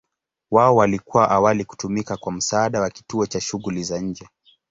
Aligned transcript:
Wao 0.51 0.75
walikuwa 0.75 1.29
awali 1.31 1.65
kutumika 1.65 2.17
kwa 2.17 2.31
msaada 2.31 2.81
wa 2.81 2.89
kituo 2.89 3.25
cha 3.25 3.41
shughuli 3.41 3.83
za 3.83 3.99
nje. 3.99 4.27